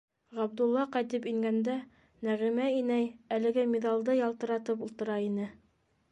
Ғабдулла 0.35 0.83
ҡайтып 0.93 1.25
ингәндә, 1.31 1.75
Нәғимә 2.27 2.65
инәй 2.77 3.05
әлеге 3.37 3.65
миҙалды 3.73 4.15
ялтыратып 4.21 4.81
ултыра 4.87 5.19
ине. 5.27 5.47